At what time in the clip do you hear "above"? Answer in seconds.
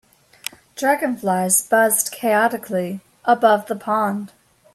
3.23-3.67